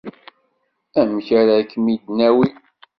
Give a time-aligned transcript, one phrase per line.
[0.99, 2.47] Amek ara kem-id-nawi.